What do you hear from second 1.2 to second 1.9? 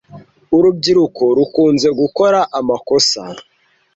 rukunze